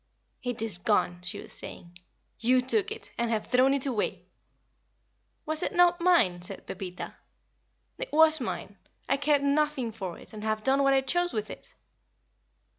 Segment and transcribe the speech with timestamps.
[0.41, 1.95] "It is gone," she was saying.
[2.39, 4.25] "You took it, and have thrown it away."
[5.45, 7.13] "Was it not mine?" said Pepita.
[7.99, 8.79] "It was mine.
[9.07, 11.75] I cared nothing for it, and have done what I chose with it."